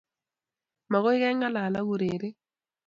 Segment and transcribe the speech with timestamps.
[0.91, 2.35] mokoi keng'alal ak urerik.